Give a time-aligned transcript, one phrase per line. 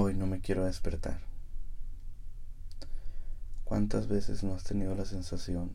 [0.00, 1.18] Hoy no me quiero despertar.
[3.64, 5.72] ¿Cuántas veces no has tenido la sensación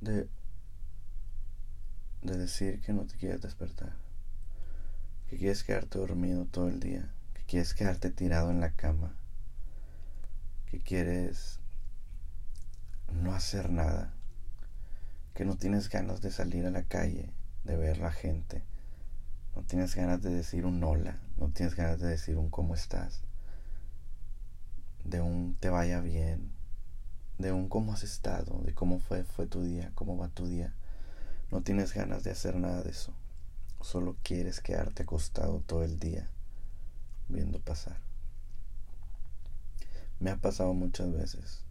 [0.00, 0.26] de,
[2.22, 3.92] de decir que no te quieres despertar?
[5.28, 9.14] Que quieres quedarte dormido todo el día, que quieres quedarte tirado en la cama,
[10.70, 11.60] que quieres
[13.12, 14.14] no hacer nada,
[15.34, 17.28] que no tienes ganas de salir a la calle,
[17.64, 18.62] de ver la gente,
[19.58, 23.22] no tienes ganas de decir un hola, no tienes ganas de decir un cómo estás,
[25.02, 26.52] de un te vaya bien,
[27.38, 30.72] de un cómo has estado, de cómo fue, fue tu día, cómo va tu día.
[31.50, 33.12] No tienes ganas de hacer nada de eso.
[33.80, 36.28] Solo quieres quedarte acostado todo el día
[37.28, 37.96] viendo pasar.
[40.20, 41.64] Me ha pasado muchas veces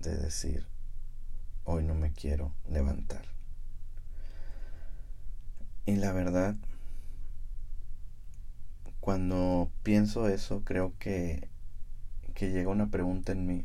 [0.00, 0.66] de decir,
[1.62, 3.26] hoy no me quiero levantar.
[5.84, 6.56] Y la verdad,
[9.06, 11.48] cuando pienso eso, creo que,
[12.34, 13.64] que llega una pregunta en mí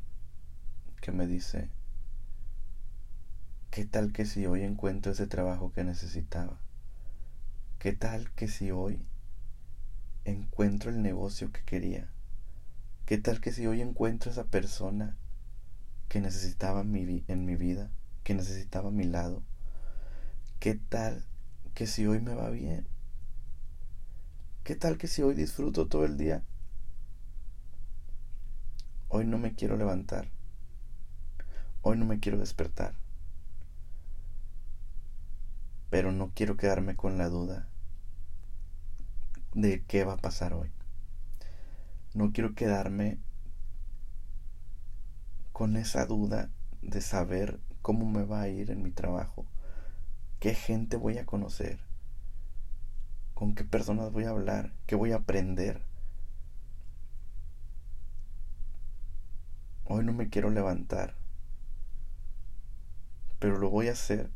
[1.01, 1.67] que me dice,
[3.71, 6.59] ¿qué tal que si hoy encuentro ese trabajo que necesitaba?
[7.79, 9.03] ¿Qué tal que si hoy
[10.25, 12.07] encuentro el negocio que quería?
[13.07, 15.17] ¿Qué tal que si hoy encuentro esa persona
[16.07, 17.89] que necesitaba mi, en mi vida,
[18.23, 19.41] que necesitaba mi lado?
[20.59, 21.25] ¿Qué tal
[21.73, 22.85] que si hoy me va bien?
[24.63, 26.43] ¿Qué tal que si hoy disfruto todo el día?
[29.09, 30.29] Hoy no me quiero levantar.
[31.81, 32.93] Hoy no me quiero despertar.
[35.89, 37.67] Pero no quiero quedarme con la duda
[39.55, 40.71] de qué va a pasar hoy.
[42.13, 43.17] No quiero quedarme
[45.53, 46.51] con esa duda
[46.83, 49.47] de saber cómo me va a ir en mi trabajo,
[50.39, 51.79] qué gente voy a conocer,
[53.41, 55.81] con qué personas voy a hablar, qué voy a aprender.
[59.85, 61.15] Hoy no me quiero levantar,
[63.39, 64.29] pero lo voy a hacer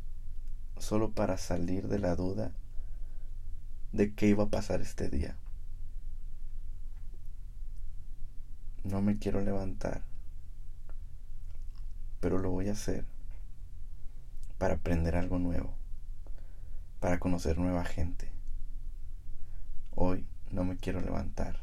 [0.76, 2.50] solo para salir de la duda
[3.92, 5.36] de qué iba a pasar este día.
[8.82, 10.02] No me quiero levantar,
[12.18, 13.04] pero lo voy a hacer
[14.58, 15.72] para aprender algo nuevo,
[16.98, 18.35] para conocer nueva gente.
[19.98, 21.56] Hoy no me quiero levantar,